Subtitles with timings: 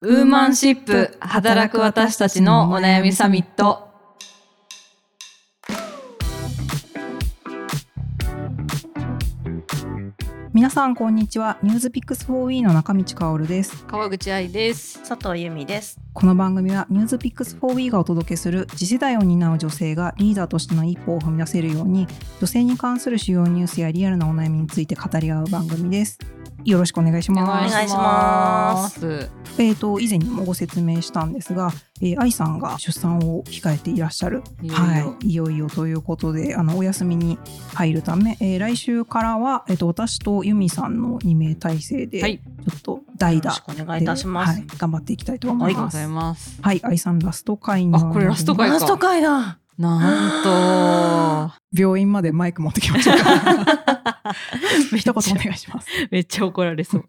[0.00, 3.88] ウーマンシップ働く私たちのお悩みサミット。
[10.52, 15.00] 皆さんこんにちはニュースピックス 4E の中道香です川口愛です。
[15.00, 15.98] 佐藤由美です。
[16.12, 22.06] この番組はニュースピックス 4E がお届けする次世代を担う女性がリーダーとしての一歩を踏み出せるように
[22.38, 26.20] 女性に関する主要ニュースやリアルなお悩みについて語り合う番組です
[26.68, 31.70] よろしくお願いしおます願いしますえーと以前にもご説明したんですが、
[32.02, 37.38] えー、愛さんが出産を控えていらっしゃるいよいよはい、いよいよということであのお休みに
[37.74, 44.58] 入るため、えー来週からは、えー、と私と由美さんの2名体制で、はい、ちょっと代打よろしくお願いいたします。
[44.58, 46.60] はい、頑張っていきたいと思ありがとうございいます。
[46.60, 49.58] はい、愛さんラスト回にあこれラスト回ラスト回だ。
[49.78, 53.87] なんと、 病院までマイク持ってきました。
[54.96, 55.88] 一言お願いします。
[56.10, 57.04] めっちゃ怒られそう。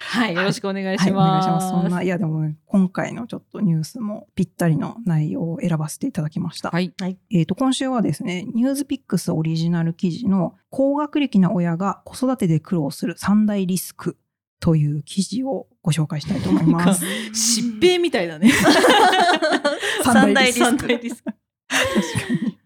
[0.00, 1.54] はい、よろしくお願いはい、しお願いしま。
[1.54, 1.70] ますす。
[1.70, 6.70] そんないやでも、ね、今回のちょっとニュースもぴったりの内容を選ばせていただきました。
[6.70, 6.94] はい、
[7.30, 14.16] えっ、と今週はですね、ニュースピックスオリジナル記事の高学歴な親が子育てで苦労する三大リスク
[14.60, 17.04] という記事をご紹介したいと思います。
[17.32, 18.52] 疾病みたいだね。
[20.04, 21.32] 三大リスク三大リスク。
[21.68, 22.58] 確かに。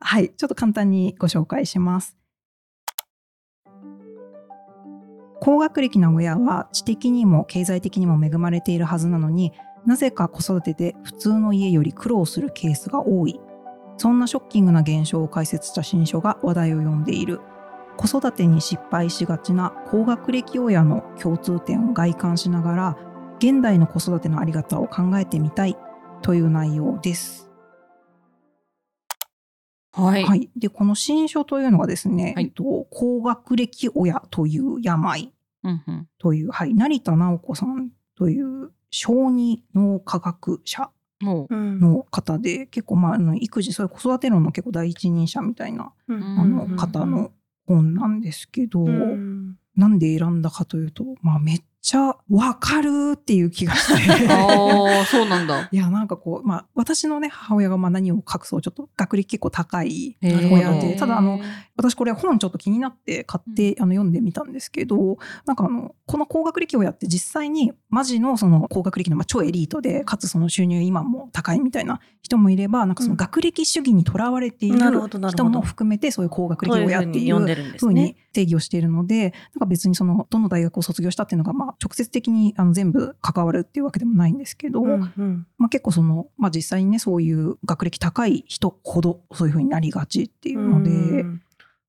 [0.00, 2.17] はい、ちょっと簡単にご紹介します。
[5.40, 9.52] 高学歴な親は知的にも経済的にも恵まれているはずなのに
[9.86, 13.40] なぜか子育てで普通の家より苦労するケースが多い
[13.96, 17.40] そんなショッキングな現象を解説した新書が話題を呼んでいる
[17.96, 22.98] 子育てに失敗しがちな高学歴親の共通点を外観しながら
[23.38, 25.76] 現代の子育てのあり方を考えてみたい
[26.22, 27.47] という内容です。
[30.02, 30.24] はい。
[30.24, 32.44] はい、でこの新書というのがですね、はい。
[32.44, 35.32] えっと、高学歴親という病
[35.64, 36.08] うんうん。
[36.18, 46.22] という、はい、成田直子さんという小児脳科学者の方で、結構、まあ、あの育児そういう子育て論の結構第一人者みたいなうん。
[46.22, 47.32] あのうん方の
[47.66, 49.56] 本なんですけど、うん。
[49.76, 54.26] なんで選んだかというと、まあ、めっちゃわかるっていう気がして。
[54.32, 55.68] ああ、そうなんだ。
[55.72, 61.40] いやなんかこう、まあ、私のね母親がまあ何を隠そうちょっと学歴結構高い親でただあの
[61.76, 74.78] 私これ本ちょっと気になって買って、あの読んでみたんですけどなんかあのこの高学歴親って実際にマジのその高学歴のまあ超エリートでかつその収入今も高いみたいな人もいればなんかその学歴主義にとらわれている
[75.30, 78.16] 人も含めてそういう高学歴親っていうふうに。
[78.38, 85.46] 定義をしているので、なんか別にそのどの大学を卒業したっていうのがまあ直接的にあの全部関わるっていうわけでもないんですけど、うんうん。
[85.58, 91.42] まあ、結構その、まあ、実際にねそういう学歴高い人ほどそういうふうになりがちっていうので、うん。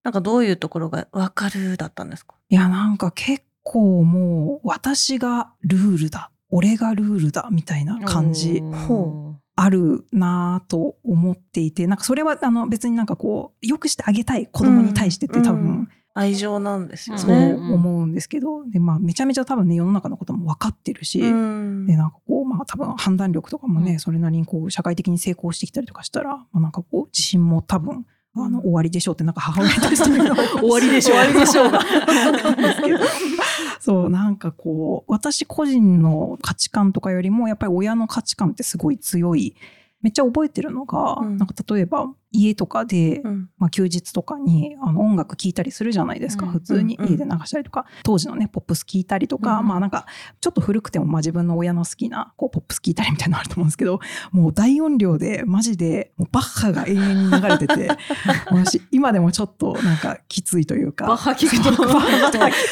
[0.03, 2.35] なんかどういうところがわかるだったんですか？
[2.50, 17.53] いやなんか結構もう私がルールだ俺がルールだみたいな感じほあるなぁと思っていてなんかそれはあの別になんかこうよくしてあげたい子供に対してって多分、うん愛情なんですよそうね。
[17.53, 21.86] 思うんですけど、でまあめちゃめちゃ多分ね世の中のことも分かってるし、うん。
[21.86, 24.00] でなんかこうまあ多分判断力とかもね、うん。
[24.00, 28.06] それなりにこう社会的に成功してきたりとかしたら、まあ、なんかこう自信も多分
[28.36, 31.18] あの終わりでしょうってなんか母親に対して言 終わりでしょう。
[31.18, 31.80] 終わりでしょうが
[33.80, 39.56] そう なんかこう私個人の価値観とかよりもやっぱり親の価値観ってすごい強い。
[40.02, 41.38] めっちゃ覚えてるのが、うん。
[41.38, 43.50] なんか例えば家とかで、うん。
[43.57, 46.51] まあ、休日とかにあの音楽聴いたりするじゃないですか、うん。
[46.51, 47.06] 普通にうん。
[47.06, 47.12] うん。
[47.12, 49.67] 家で流したりとか、当時のねポップス聴いたりとか、うん。
[49.67, 50.06] まあなんか
[50.40, 54.00] ちょっと古くてもまあ自分の親の好きなこうポップス聴いたりみたいなのあると思うんですけど
[54.31, 57.90] もう大音量でマジでもうバッハが永遠に流れてて
[58.51, 61.07] 私今でもちょっとなんかきついというか。
[61.07, 61.84] バッハ聞くと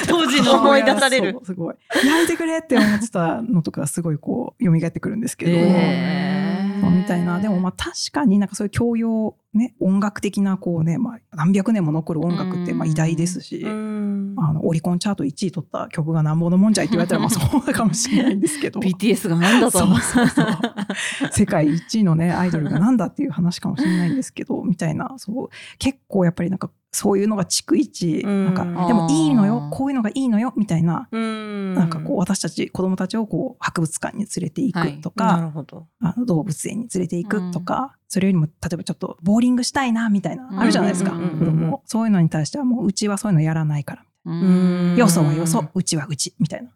[0.08, 1.40] 当時の思い出される。
[1.44, 1.76] すごい。
[2.06, 5.52] やめてくれって思ってたのとかすごいこう蘇ってくるんですけど。
[5.52, 6.90] へー。
[6.90, 7.40] みたいな。
[7.40, 14.36] でもまあ確かになんかそういう教養ね音楽的なこうね、まあ、何百年も残る音楽ってまあ偉大ですし、うん。
[14.38, 18.80] あのオリコンチャート1位取った曲がなんぼのもんじゃいって言われたらまあそうだかもしれないんですけど。
[18.80, 19.80] BTS がなんだと。
[19.80, 20.48] そうそうそう。
[21.32, 25.50] 世界一位のねアイドルがなんだっていう話かもしれないんですけどみたいなそう。
[25.80, 28.46] 結構やっぱりなんかそういうのが逐一うん。
[28.46, 31.08] なんかでもいいのよこういうのがいいのよみたいな。
[31.12, 31.76] うん。
[31.76, 35.88] なんかこう私たち子供たちをこう博物館に連れていくとか、なるほど。
[36.00, 40.60] あの動物園に連れて行くとか、それよりも例えばちょっとボーリングしたいなみたいな、うん。
[40.60, 41.84] あるじゃないですか、子供。
[41.86, 44.96] そういうのに対してはもううちはそういうのやらないから、うん。
[44.98, 46.72] よそはよそ、うちはうちみたいな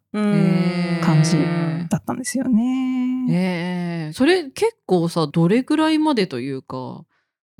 [1.01, 3.25] 感じうんだったんですよね。
[3.29, 7.05] ええそれ結構さどれぐらいまでというか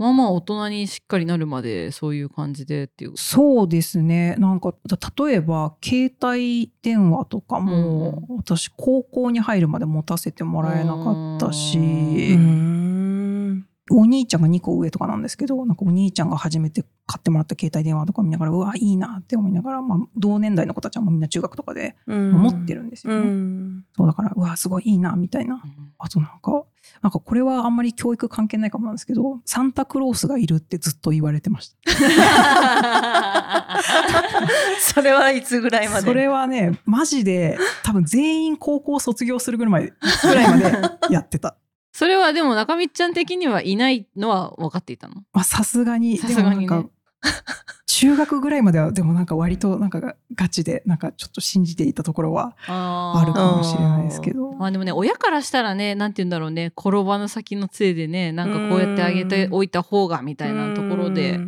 [0.02, 3.12] まあまあ大人にしっかりなるまでそういう感じでっていう。
[3.18, 11.78] そうですねなんかだ例えば携帯電話とかも、私高校に入るまで持たせてもらえなかったし。
[13.94, 23.30] お兄ちゃんが2個上とかなんですけどなんかお兄ちゃんが初めて買ってもらった携帯電話とか見ながらうわいいなって思いながら、まあ、同年代の子たちはもうみんな中学とかで持ってるんですうよね。
[23.30, 23.86] ん。
[23.98, 25.56] そうだからうわすごいいいなみたいな。
[25.56, 25.62] うん
[26.04, 26.64] あとなんか
[27.02, 31.76] なんかこれはあんまり教育関係ないかもなんですけどサンタクロースがいるってずっと言われてました。
[34.80, 36.08] それはいつぐらいまで？
[36.08, 39.94] それはねマジで多分全員高校卒業するぐらいまで
[40.24, 41.58] ぐらいまでやってた。
[41.94, 45.16] それはでも中道ちゃん的にはいないのは分かっていたの？
[45.34, 46.90] まあさすがにさすがにねでもなんか
[47.86, 54.54] 中学ぐらいまではでもなんか割となんかガチでなんかちょっと信じていたところはああるかもしれないですけど。
[54.54, 61.40] まあでもね親からしたらねなんて言うんだろうね転ばぬ先の杖でねなんかこうやってあげておいた方がみたいなところで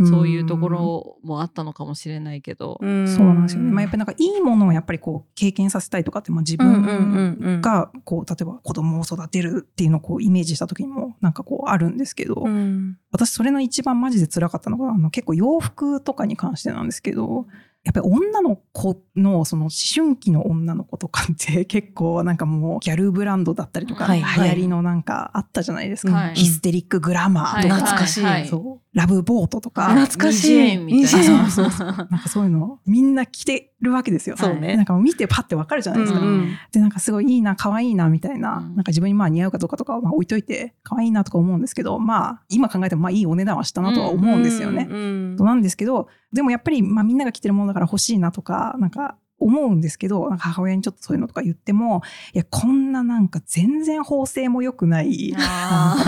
[0.00, 2.78] そういうところもあったのかもしれないけど。
[2.80, 3.08] うん。
[3.08, 3.70] そうなんですよね。
[3.70, 4.06] まあ、やっぱりなん。
[4.06, 12.98] かいいものをやっぱりこう経験させたいとかって、まあ、自分がこう例えば子供を育てるっていうのをこうイメージした時にもなんかこうあるんですけど、うん。
[13.10, 17.46] 私それの一番マジで辛かったのがあの結構洋服とかに関してなんですけど
[17.84, 26.34] やっぱり女の子のその思春期の女の子とかって結構なんかもうギャルブランドだったりとか、は流行りのなんかあったじゃないですか、はい。
[26.36, 28.82] ヒステリックグラマーとか、はい懐かしい。
[28.94, 29.88] ラブボートとか。
[29.94, 30.76] 懐かしい。
[30.76, 31.42] みたいな。
[31.42, 31.86] 元そうそう。
[31.86, 34.36] なんかそういうのみんな着てるわけですよ。
[34.36, 34.76] そうね。
[34.76, 36.20] なんか見てパッてわかるじゃないですか。
[36.20, 36.48] うんうん。
[36.70, 38.76] でなんかすごいいいな可愛いなみたいな、うん。
[38.76, 44.86] なんか自分にまあ似合うかどうかとかはまあ置いといて可愛いなとか思うんですけどまあ今考えてもまあいいお値段はしたなとは思うんですよね。
[44.90, 52.02] うんそうなんですけどでもやっぱりまあみんなが着てるものだから欲しいなとかなんか思うんですけどなんか母親にちょっとそういうのとか言っても
[52.32, 55.34] いやこんななんか全然縫製も良くない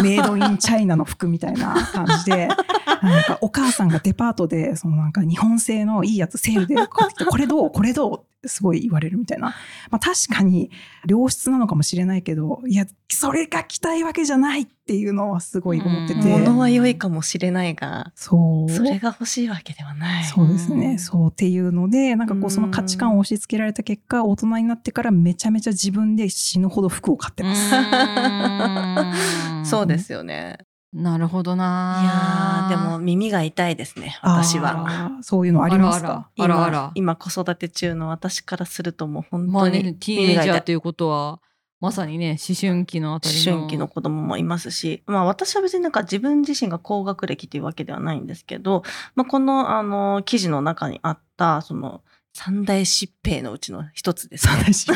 [0.02, 2.49] メイドインチャイナの服みたいな感じで
[3.05, 7.71] なんかお母さんがデパートでそのなんか日本製のいいやつセールで 買ってきてこれどう？
[7.71, 8.21] これどう？
[8.21, 9.55] ってすごい言われるみたいな、
[9.91, 10.71] まあ、確かに
[11.06, 16.41] 良質なのかもしれないけどいやそれが着たいわけじゃないっていうのはすごい思ってて、うん。
[16.41, 18.71] 物は良いかもしれないがそう。
[18.71, 20.25] それが欲しいわけではない。
[20.25, 22.51] そうですね、うんそうっていうのでなんかこううん。
[22.51, 27.75] その価値観を押し付けられた結果大人になってからめちゃめちゃ自分で死ぬほど服を買ってます。
[27.75, 30.59] ー そうですよね
[30.94, 35.19] なるほどいなやーでも耳が痛いですね私は。
[35.23, 36.31] そういうのありますか？
[36.38, 36.93] あらあら。
[36.94, 41.41] 今今子育て中の私からするともう本まあね当にティーンエイジャーということは
[41.81, 43.52] まさにね思春期のあたりの。
[43.52, 48.85] 思春期の子供もいますし、まあ私は別になんか自分自身が高学歴というわけではないんですけど、
[49.17, 52.02] まあこのあの記事の中にあったその
[52.36, 54.52] 三大疾病のうちの一つですね。
[54.52, 54.86] 三大リス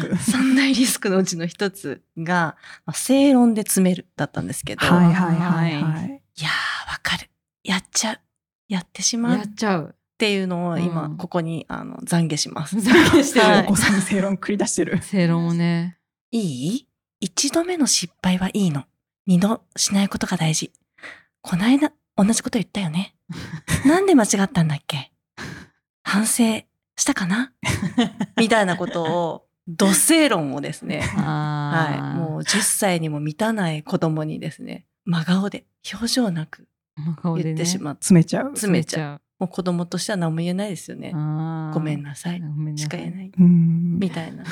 [0.00, 6.06] ク三大リスクのうちの一つが、まあ、正論で詰めるだったんですけど、はいはいはいはい。
[6.06, 7.30] いやーわかる。
[7.62, 8.18] やっちゃう。
[8.68, 12.76] やってしまうっやっちゃうていうのを今うんここにあの懺悔します。
[12.76, 15.00] 懺悔してるはいお子さんに正論繰り出してる。
[15.00, 15.98] 正論をね
[16.32, 16.40] い
[16.74, 16.88] い？
[17.20, 18.84] 一度目の失敗はいいの。
[19.26, 20.72] 二度しないことが大事。
[21.42, 23.14] こないだ同じこと言ったよね。
[23.86, 25.12] なんで間違ったんだっけ？
[26.08, 26.64] 反省
[26.96, 27.52] したかな？
[28.38, 36.66] みたいなことを、土正論をですね、はい、はもう10歳にも満たない子供にですね、真顔で表情なく
[37.24, 38.46] う言ってしまって、詰めちゃう。
[38.46, 39.16] 詰めちゃう。
[39.16, 41.12] うもう子供としては何も言えないですよね。
[41.12, 42.42] ごめんななさい。
[42.76, 43.32] しか言えない。
[43.38, 43.98] うん。
[43.98, 44.44] みたいな。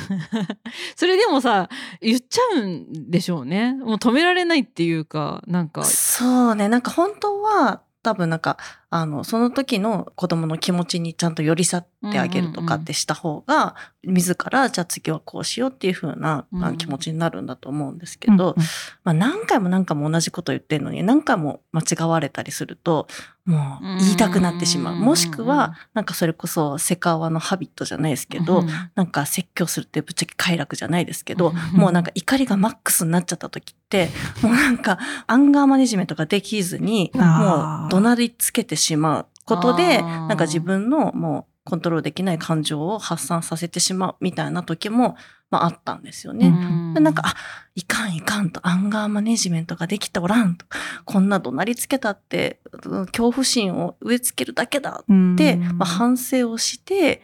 [0.94, 1.70] それでもさ
[2.02, 8.56] 言っちゃうんでしょうねもう止められないっていうかなんかそうね、なんか本当は多分なんか、
[8.88, 13.74] あの、その時の子供の気持ちにちゃんと寄り添ってあげるとかってした方が、
[14.04, 18.62] 自らじゃあ次はこうしようっていう風な、あうん気持ちになるんだと思うんですけど、うん
[19.02, 23.08] まあ何回も何回も同じこと言ってるのに何回も間違われたりすると、
[23.44, 24.94] もう言いたくなってしまう。
[24.94, 34.08] うんもしくは、なんかそれこそセカワのハビットじゃないですけど、うんなんか説教するってぶっちゃけ快楽じゃないですけど、うんもうなんか怒りがマックスになっちゃった時って、
[34.42, 45.16] もうなんかアンガーマネジメントができずに、もう怒鳴りつけてしまうことで、なんか自分のもうコントロールできない感情を発散させてしまうみたいな時も、
[45.50, 46.48] まああったんですよね。
[46.48, 46.94] うん。
[46.94, 47.34] でなんか、あ、
[47.74, 50.66] いかんいかんと、アンガーマネジメントができておらんと、
[51.04, 55.78] こんな怒鳴りつけたって、うん恐怖心を植え付けるだけだって、うん。
[55.78, 57.22] まあ、反省をして、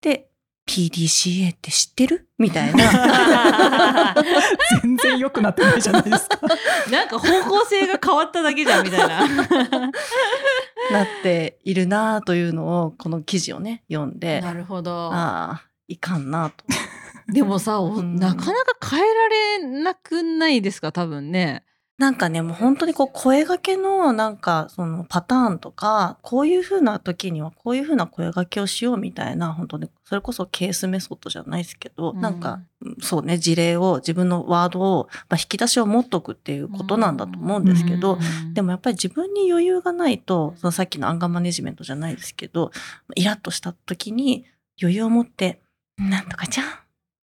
[0.00, 0.29] で、
[0.70, 2.28] PDCA って知ってる？
[2.38, 4.14] みたいな。
[4.82, 6.38] 全然良くなってないじゃないですか。
[6.92, 16.64] なんか方向性が変わっただけじゃんみたいな なっているなというのを、この記事をね、読んで、なるほどああ、いかんなと。
[17.32, 20.92] でもさ、おうんなかなか変えられなくないですか？
[20.92, 21.64] 多分ね
[22.00, 32.20] なんかね、もう本当にこう声掛けのなんかそのパターンとか、こういう風な時にはこういう風な声掛けをしようみたいな、本当にそれこそケースメソッドじゃないですけど、うん。
[32.22, 32.60] なんか
[33.02, 38.54] そうね、事例を自分のワードを、まあ、引き出しを持っとくっていうことなんだと思うんですけど、うん。
[38.54, 42.70] でもやっぱり自分に余裕がないと、そのさっきのアンガーマネジメントじゃないですけど、
[43.14, 44.46] イラッとした時に
[44.80, 45.60] 余裕を持って、
[45.98, 46.70] なんとかじゃんっ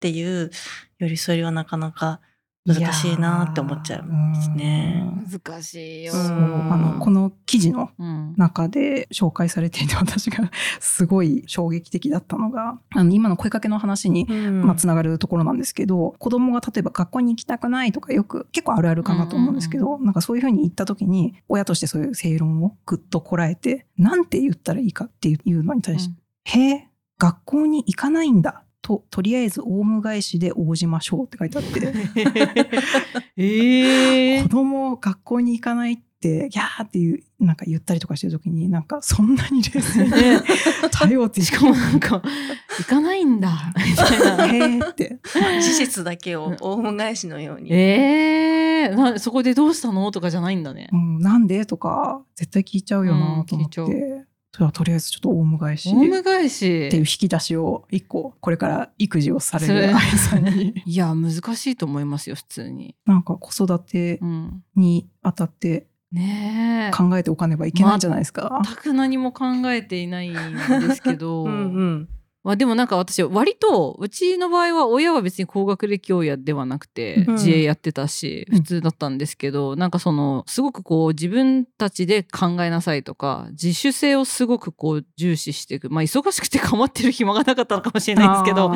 [0.00, 0.50] ていう
[0.99, 2.21] 寄り添いはなかなか
[2.64, 5.04] 難しいなって思っちゃうんですね。
[5.45, 6.12] 難しいよ。
[6.14, 8.35] あのこの記事のうん。
[8.37, 10.50] 中で紹介されていて私が
[10.81, 14.62] すごい衝撃的だったのがあの今の声かけの話にうん。
[14.62, 26.14] まあ、つながるところなんですけど子供が例えば学校に行きたくないとかよく結構あるあるかなと思うんですけど、なんかそういうふうに言った時に親としてそういう正論をぐっとこらえてなんて言ったらいいかっていうのに対して
[26.45, 26.88] 「へえ
[27.19, 31.93] 学校に行かないんだ」ととりあえずオウム返しで応じましょうって書いてあって。
[33.37, 40.11] ええ子供学校に行かないってギャーっていうなんか言ったりとかしてる時になんかそんなに冷静に
[40.93, 42.23] 対応ってしかもなんか。
[42.79, 43.73] 行かないんだ。
[43.77, 44.47] みたいな。
[44.47, 45.19] へえって。
[45.61, 47.73] 事実だけをオウム返しのように。
[47.73, 50.11] ええなそこでどうしたの？
[50.11, 50.89] とかじゃないんだね。
[50.93, 50.97] う。
[50.97, 51.67] ん、なんで？
[51.67, 62.94] とか絶対聞いちゃうよなと思って、うんそれはとりあえずちょっとオウム返しオウム返しっていう引き出しを一個これから育児をされる愛さんに いや難しいと思いますよ普通に。
[63.06, 66.97] なんか子育てうん、にあたってねえ。
[66.97, 68.61] 考えておかねばいけないんじゃないですか？
[68.64, 71.44] 全く何も考えていないんですけど。
[71.44, 72.09] うんうん。
[72.44, 77.34] まあ、でもなんか私割とうちの場合は親は別に高学歴親ではなくてうん。
[77.34, 78.58] 自営やってたし、うん。
[78.58, 88.72] 普通だったんですけどなんかそのすごくこう自分たちで考えなさいとか自主性をすごくこう重視していくまあ忙しくて構ってる暇がなかったのかもしれないんですけど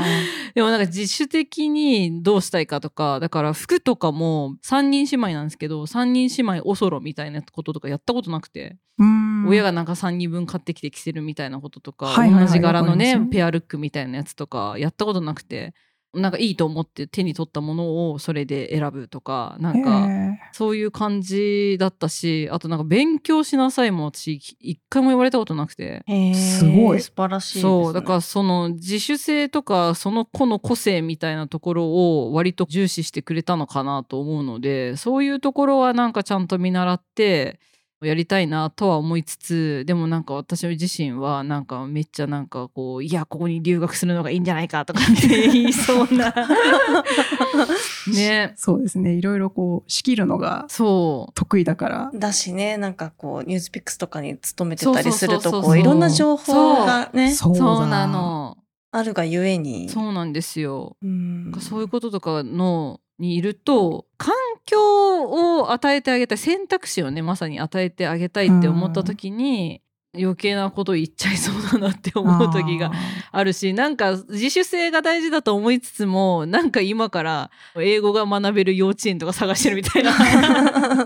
[0.54, 8.76] でもなんか自主的にどうしたいかとかだから服とかも3人姉妹なんですけど3人姉妹おそろみたいなこととかやったことなくて。
[8.99, 9.46] うん。
[9.49, 15.75] 親がなんか3人分買ってきて着せるみたいなこととか、同じ柄のねペアルックみたいなやつとかやったことなくて
[16.17, 26.03] なんかいいと思って手に取ったものをそれで選ぶとかなんかへそういう感じだったしあとなんか勉強しなさいも私一回も言われたことなくて。
[26.35, 27.71] すごい素晴らしいです、ね。
[27.71, 37.61] そうだからその自主性とかその子の個性みたいなところを割と重視してくれたのかなと思うのでそういうところはなんかちゃんと見習って
[38.07, 46.35] やりたいなとは思いつつでもなんか私自身はなんかめっちゃなんかこういやここに留学するのがいいんじゃないかとかって言いそうな。
[48.13, 48.55] ね。
[48.57, 49.13] そうですね。
[49.13, 51.33] いろいろこう仕切るのがそう。
[51.35, 52.11] 得意だから。
[52.15, 57.53] だしね、なんかこう、ニュースピックスとかに勤めてたりすると、こう、いろんな情報がね、そう。
[57.55, 58.59] だそうなの。
[58.93, 59.89] あるがゆえに。
[59.89, 60.97] そうなんですよ。
[61.03, 61.45] うん。
[61.45, 69.82] なんかそういうこととかのにいると環境を与えてあげたい選択肢をねまさに与えてあげたいって思った時に、
[70.18, 72.90] 余計なこと言っちゃいそうだなって思う時が
[73.32, 80.12] あるしなんか自主性が大事だと思いつつもなんか今から英語が学べる幼稚園とか探してるみたいな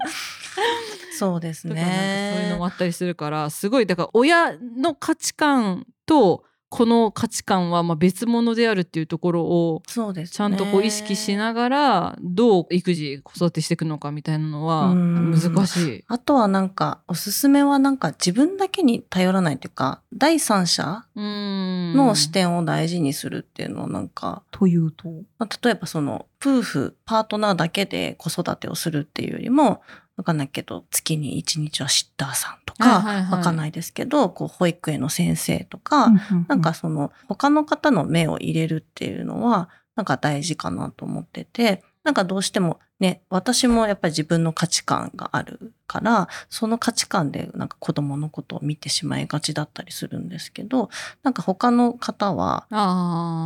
[1.13, 2.73] そうですとかなんかそういうのもね。
[2.73, 9.83] あったりするからすごいだから親の価値観とこの価値観はまあ別物であるっていうところを。
[9.87, 16.05] ちゃんとこう意識しながらどう育児子育てしていくのかみたいなのはうん難しい。
[16.07, 25.09] あとはなんか、おすすめはなんか自分だけに頼らないというか、第三者のの視点を大事にするっていうのはなんか、というと？
[25.39, 29.83] まあ、例えばその夫婦、パートナーだけで子育てをするっていうよりも、
[30.21, 36.11] わかんないけど、月に一日はシッターさんとか、わかんないですけど、こう、保育園の先生とか、
[36.49, 50.89] なんかその他の方の目を入れるっていうのはなんか大事かなと思っててなんかどうしてもね私もやっぱり自分の価値観があるからその価値観でなんか子供のことを見てしまいがちだったりするんですけど
[51.23, 52.67] なんか他の方は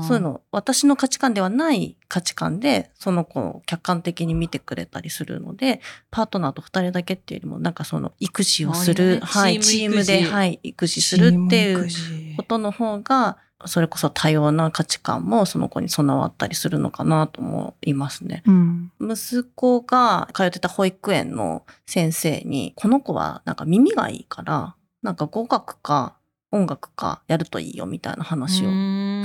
[0.07, 5.81] そういうの私の価値観ではない価値観でその子を客観的に見てくれたりするので
[6.11, 10.33] パートナーと二人だけっていうよりもなんかその育児をする、はい、チームで、育児。
[10.33, 18.43] はい、育児するっていうことの方がそれこそ多様な価値観もその子に備わったりするのかなと思いますね。
[18.47, 18.93] うん。
[19.01, 26.17] 息子が通ってた保育園の先生にこの子はなんか耳がいいからなんか語学か
[26.51, 28.69] 音楽かやるといいよみたいな話を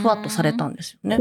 [0.02, 1.20] ふわっとされたんですよね。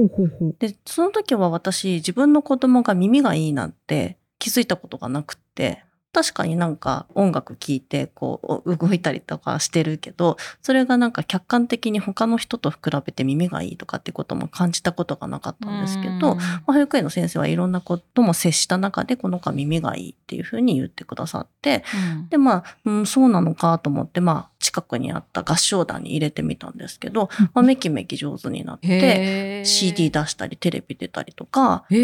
[0.58, 21.84] でその時は私自分の子供が耳がいいなんて気づいたことがなくって確かになんか音楽聴いてこう動いたりとかしてるけどそれがなんか客観的に他の人と比べて耳がいいとかってことも感じたことがなかったんですけど、まあ、保育園の先生はいろんなことも接した中でこの子は耳がいいっていうふうに言ってくださって
[22.14, 22.28] うん。
[22.30, 31.98] でまあ、うん、そうなのかと思ってまあ近くにあった合唱団に入れてみたんですけど、まあ、めきめき上手になって CD 出したりテレビ出たりとかそう、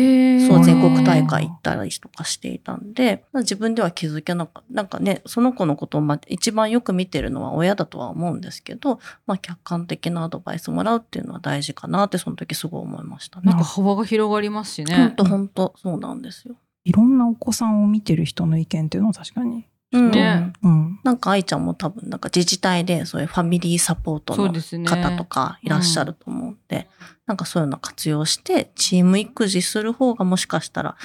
[0.61, 4.75] ん全国大会行ったりとかしていたんで、まあ自分では気づけなかった。
[4.75, 13.47] なんかね、その子のことをまあ一番よく見てるのは親だとは思うんですけど、まあ客観的なアドバイスもらうっていうのは大事かなってその時すごい思いましたね。
[13.47, 14.95] なんか幅が広がりますしね。
[14.95, 16.57] ほんとほんと、そうなんですよ。
[16.85, 19.67] いろんなお子さんを見てる人の意見っていうのは確かに。
[19.93, 21.01] うんねうん。
[21.05, 26.89] なんか愛ちゃんも多分なんか自治体でそういうファミリーサポートの方とかいらっしゃると思うんで、
[27.27, 30.97] なんかそういうの活用してチーム育児する方がもしかしたら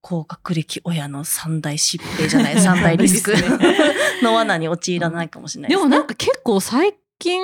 [0.00, 3.34] 高学歴親の三大疾病じゃない 三大リスク。
[4.22, 5.88] の罠に陥らないかもしれないですね。
[5.88, 7.42] でもなんか結構最近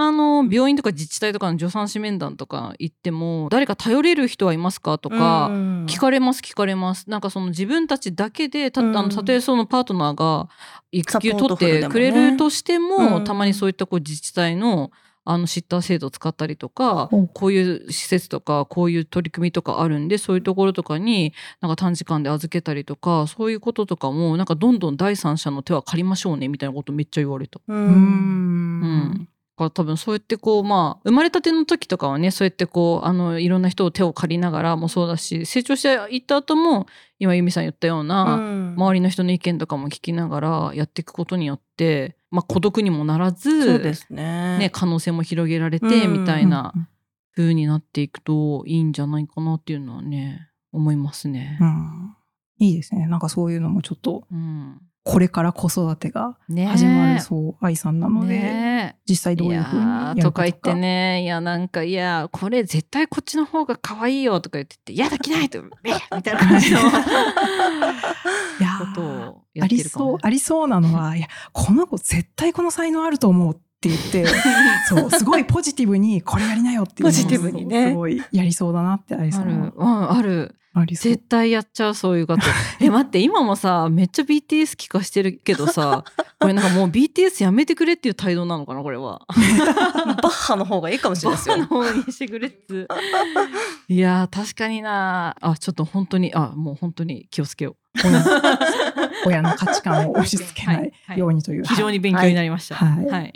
[0.00, 5.86] あの病院とか自治体とかの助産師面談とか行っても誰か頼れる人はいますかとか、うん。
[5.86, 7.10] 聞かれます聞かれます。
[7.10, 8.96] なんかその自分たちだけでた,、うん。
[8.96, 10.48] あのたとえそのパートナーが
[10.92, 13.24] 育休取ってくれるとしてもうん。
[13.24, 14.90] たまにそういったこう自治体の
[15.24, 27.60] あのシッター制度を使ったりとか、うんこういう施設とかこういう取り組みとかあるんでそういうところとかになんか短時間で預けたりとかそういうこととかもなんかどんどん第三者の手は借りましょうねみたいなことめっちゃ言われた。
[27.66, 27.72] う。
[27.72, 27.84] うん。
[27.84, 29.28] うんん
[29.60, 36.86] だから多分そうやってこうまあ生まれたての時とかはねそうやってこうあのいろんな人を手を借りながらもそうだし成長していった後も
[37.18, 44.58] 今由美さん言ったような、うん周りの人の意見とかも聞きながらやっていくことによって、まあ、孤独にもならずそうですね。
[44.58, 46.72] ね、可能性も広げられてうんみたいな
[47.34, 51.64] 風になっていくといいんじゃないかなっていうのはね思いますねう。
[51.64, 52.16] ん。
[52.58, 53.06] いいですね。
[53.06, 60.44] なんかそういうのもちょっと、うんこれから子育てがね始まるそう、愛さんなので、ね実際どういうふうにいやるとか。
[60.44, 61.22] 言ってね。
[61.24, 66.78] いやなんかいやこれ絶対こっちの方が可愛いよとか言ってて「やだ着ないと えみたいな感じの
[68.60, 74.26] いやーことをやあってるかも、りそう、ありそうなのは、いや、この子絶対この才能あると思うって言って、
[74.88, 77.88] そう、すごいポジティブにこれやりなよってポジティブにね。
[77.88, 80.54] すごいやりそうだなって、ありさある、んはうん、ある。
[80.86, 82.40] 絶対やっちゃうそういう方。
[82.80, 86.04] え待って今もさめっちゃ BTS 聞かしてるけどさ
[86.38, 89.22] これなんかもう BTS やめてくれっていう態度なのかなこれは。
[89.26, 91.56] バッハの方がいいかもしれないですよ。
[91.56, 92.86] バカの方にしてくれっつ
[93.88, 98.22] いやー確かになあちょっと本当にあもう本当に気をつけよ親
[99.26, 101.62] 親の価値観を押し付けなはいいはいようにという。
[101.62, 102.74] う非常に勉強になりました。
[102.74, 103.06] はい。
[103.06, 103.32] はい。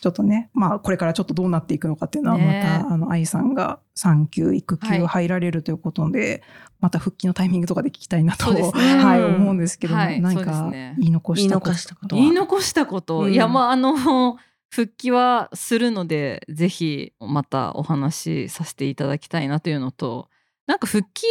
[0.00, 6.42] ちょっとね、まあ、これからちょっとどうなっていくのかっていうのは、まねた、あの、愛さんが産休、育休はい入られるということで、
[6.80, 8.62] また復帰のタイミングとかで聞きたいなと、ね。
[9.02, 12.16] はい、うん思うんですけども、何か言い残したこと。
[12.16, 13.32] 言い残したこと、うん。
[13.32, 20.28] いやまああの 復帰はするのでぜひまたお話しさせていただきたいなというのと
[20.66, 21.24] なんか復帰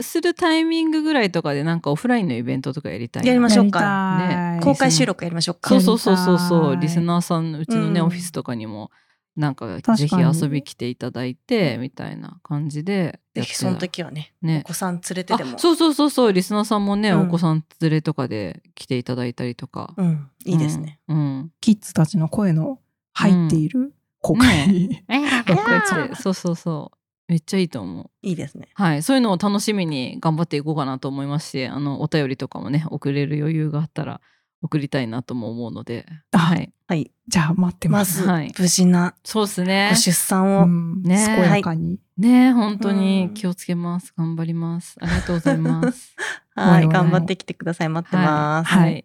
[0.00, 3.28] するタイミングぐらいとかでなんかオフラインのイベントとかやりたいな。
[3.28, 4.18] やりましょうか。
[4.18, 4.60] ね。
[4.62, 5.68] 公開収録やりましょうか。
[5.70, 6.76] そうそうそうそう。
[6.76, 8.06] リスナーさんのうちのね、うん。
[8.06, 8.92] オフィスとかにも
[9.34, 14.62] なんかぜひ遊び来ていただいてみたいな感じでぜひその時はね、ね。
[14.64, 15.56] お子さん連れてでも。
[15.56, 16.32] あそうそうそうそう。
[16.32, 17.20] リスナーさんもね、うん。
[17.22, 21.00] お子さん連れとかで来ていただいたりとか、うん、いいですね。
[21.08, 21.52] うん、うん。
[21.60, 22.78] キッズたちの声の
[23.12, 28.10] 入っている公開に、えー録画ってそうそうそうめっちゃいいと思う。
[28.22, 28.68] いいですね。
[28.74, 29.02] はい。
[29.02, 34.20] そういうのを楽しみに頑張っていこうかなと思いますしあのお便りとかもね送れる余裕があったら
[34.62, 36.06] 送りたいなとも思うので。
[36.32, 36.72] あはい。
[36.86, 37.10] はい。
[37.26, 37.98] じゃあ待ってま。
[37.98, 38.52] ますず、はい。
[38.56, 39.88] 無事なそうですね。
[39.90, 40.64] ご出産を。
[40.64, 41.16] うん、ね。
[41.26, 41.98] 健やかに。
[42.16, 42.96] ね本当うん。
[42.96, 44.14] に気をつけます。
[44.16, 44.96] 頑張ります。
[45.00, 46.14] ありがとうございます。
[46.54, 47.88] はい、頑張ってきてください。
[47.88, 48.70] 待ってます。
[48.70, 49.04] はい、はい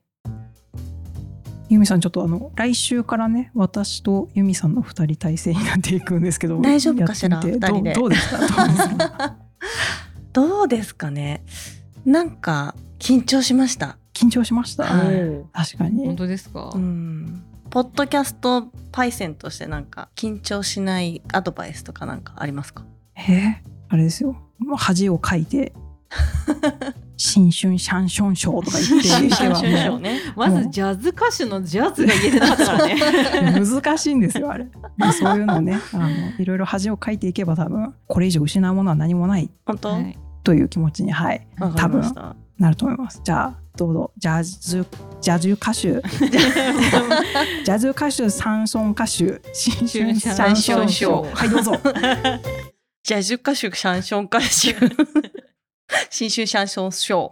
[1.72, 7.60] 由美さんちょっとあの来週からね私と由美さんの二人体制になっていくんですけど大丈夫かしらやってで。
[7.60, 9.38] どう どうですか？
[10.34, 11.44] どうですかね？
[12.06, 13.98] なんか緊張しました？
[14.14, 15.46] 緊張しました、はい。
[15.54, 16.06] 確かに。
[16.06, 17.42] 本当ですか、うん。
[17.70, 22.84] ポッドキャストパイセンとしてなんか緊張しないアドバイスとかなんかありますか？
[23.16, 23.54] えー
[23.88, 24.36] あれですよ。
[24.60, 25.74] もう恥をかいて
[27.18, 29.50] 新春シャンションショーとか言っていけ。
[29.50, 30.20] ばもね。
[30.36, 33.60] まずジャズ歌手のジャズが言えてなかったからね。
[33.60, 34.68] う 難しいんですよあれ。
[34.98, 35.80] まあそういうのね。
[35.94, 39.50] あのいろいろ恥をかいていけば多分これ以上失うものは何もない。
[39.66, 41.48] 本当、はいという気持ちにはい。
[41.60, 42.36] わかりました。
[42.58, 43.22] なると思います。
[43.24, 44.12] じゃあどうぞ。
[44.18, 44.86] ジャズ
[45.22, 46.02] ジャズ歌手。
[47.64, 51.36] ジャズ歌手サンソン歌手新春シャンションショー。
[51.36, 51.80] はいどうぞ。
[53.04, 55.51] じゃあ10歌手シャンション歌手。
[56.10, 57.32] 新春シャンションショ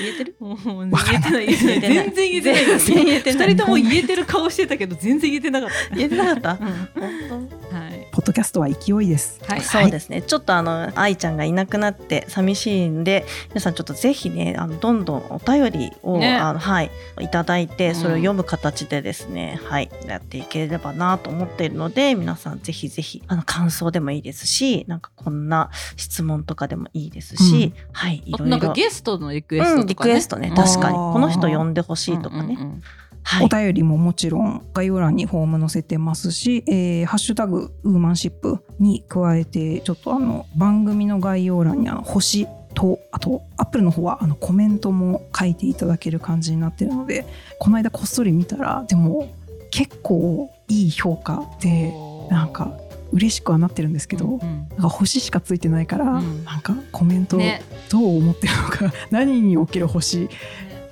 [0.00, 0.36] 言えてる？
[0.40, 2.10] もう言えてない言えてない。
[2.10, 3.48] 全然言えてない。
[3.48, 5.94] 二人とも言えてる顔してたけど全然言えてなかった。
[5.96, 6.52] 言えてなかった？
[6.52, 6.88] うん。
[7.28, 7.83] 本はい
[8.14, 9.40] ポッドキャストは勢いです。
[9.44, 9.60] はい。
[9.60, 16.36] そうですね、ちょっとあの愛ちゃんがいなくなって寂しいんで皆さんちょっとぜひねあのどんどんお便りを、ね。
[16.36, 17.94] あのはいいただいてうん。
[17.96, 30.12] それを読む形でですね、はいやっていければなと思っているので皆さんぜひぜひあの感想でもいいですしなんかこんな質問とかでもいいですし、はいいあとなんかろいろゲストのリクエスうん、リトとかね。
[30.12, 30.52] クエストね。
[30.54, 30.94] 確かに。
[30.94, 32.82] この人呼んでほしいとかね、うんうんうん
[33.24, 33.46] はい。
[33.46, 47.26] お便りももちろん概要欄にフォーム載せてますし、えーハッシュタグウーマンシップに加えてちょっとあの番組の概要欄にあの星とあとアップルの方はあのコメントも書いていただける感じになってるので
[47.58, 49.32] この間こっそり見たらでも
[49.70, 51.92] 結構いい評価で
[52.30, 52.72] なんか
[53.12, 54.68] 嬉しくはなってるんですけど、うんうん。
[54.70, 56.44] なんか星しかついてないから、うん。
[56.44, 57.62] なんかコメントね。
[57.88, 60.28] どう思ってるのか、 何における星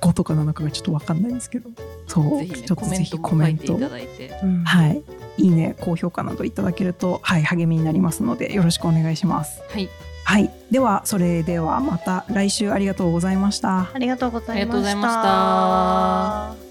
[0.03, 1.69] 5とかなのかがちょっと分かんないんですけど。
[2.07, 2.39] そう。
[2.39, 3.87] ぜひねちょっとぜひココメントメント。
[3.87, 4.39] も書いていただいて。
[4.43, 4.63] うん。
[4.63, 5.03] はい。
[5.37, 5.75] いいね。
[5.79, 9.61] 高評価などいただけると、はい、励みになりますのでよろしくお願いします。
[9.69, 9.89] はい。
[10.25, 13.89] はい、ではそれではまた来週ありがとうございました。
[13.93, 14.53] ありがとうございました。
[14.53, 16.62] ありがとうございました